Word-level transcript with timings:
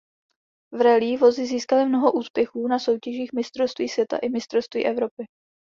V 0.73 0.81
rallye 0.81 1.17
vozy 1.17 1.45
získaly 1.45 1.85
mnoho 1.85 2.11
úspěchů 2.11 2.67
na 2.67 2.79
soutěžích 2.79 3.33
mistrovství 3.33 3.89
světa 3.89 4.17
i 4.17 4.29
mistrovství 4.29 4.85
Evropy. 4.85 5.25